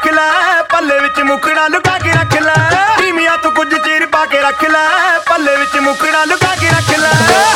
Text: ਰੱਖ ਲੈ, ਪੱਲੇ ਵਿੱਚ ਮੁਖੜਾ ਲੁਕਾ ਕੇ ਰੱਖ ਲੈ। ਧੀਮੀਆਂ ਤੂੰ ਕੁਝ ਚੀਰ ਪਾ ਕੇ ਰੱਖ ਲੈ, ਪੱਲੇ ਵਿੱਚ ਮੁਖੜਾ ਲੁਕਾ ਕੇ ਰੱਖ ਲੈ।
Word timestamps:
ਰੱਖ 0.00 0.12
ਲੈ, 0.14 0.62
ਪੱਲੇ 0.70 0.98
ਵਿੱਚ 0.98 1.20
ਮੁਖੜਾ 1.22 1.66
ਲੁਕਾ 1.68 1.98
ਕੇ 1.98 2.12
ਰੱਖ 2.12 2.34
ਲੈ। 2.42 2.54
ਧੀਮੀਆਂ 2.98 3.36
ਤੂੰ 3.38 3.52
ਕੁਝ 3.54 3.68
ਚੀਰ 3.74 4.06
ਪਾ 4.06 4.24
ਕੇ 4.26 4.40
ਰੱਖ 4.40 4.64
ਲੈ, 4.64 4.86
ਪੱਲੇ 5.28 5.56
ਵਿੱਚ 5.56 5.76
ਮੁਖੜਾ 5.78 6.24
ਲੁਕਾ 6.24 6.54
ਕੇ 6.60 6.68
ਰੱਖ 6.68 6.98
ਲੈ। 6.98 7.49